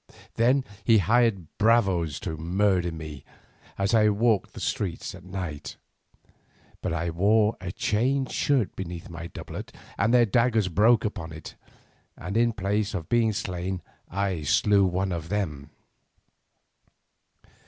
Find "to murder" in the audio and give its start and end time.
2.21-2.91